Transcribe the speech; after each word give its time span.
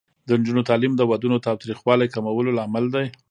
د 0.27 0.29
نجونو 0.39 0.67
تعلیم 0.69 0.93
د 0.97 1.01
ودونو 1.09 1.43
تاوتریخوالي 1.47 2.07
کمولو 2.13 2.55
لامل 2.57 2.85
دی. 2.95 3.05